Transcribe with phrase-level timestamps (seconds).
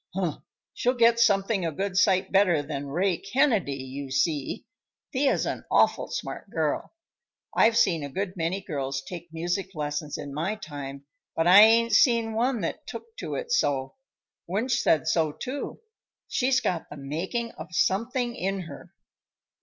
[0.15, 0.39] "Huh!
[0.73, 4.65] She'll get something a good sight better than Ray Kennedy, you see!
[5.13, 6.95] Thea's an awful smart girl.
[7.55, 11.91] I've seen a good many girls take music lessons in my time, but I ain't
[11.93, 13.93] seen one that took to it so.
[14.47, 15.81] Wunsch said so, too.
[16.27, 18.95] She's got the making of something in her."